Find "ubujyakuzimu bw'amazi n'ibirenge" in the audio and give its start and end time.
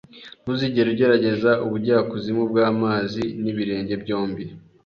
1.65-3.93